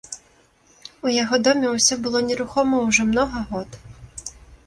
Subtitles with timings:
[1.07, 3.69] У яго доме ўсё было нерухома ўжо многа год.